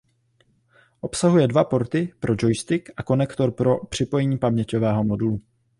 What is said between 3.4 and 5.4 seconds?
pro připojení paměťového modulu.